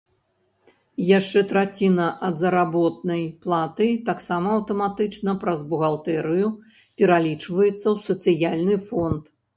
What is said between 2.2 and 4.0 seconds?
ад заработнай платы